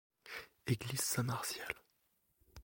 Église 0.65 0.99
Saint-Martial. 1.01 1.75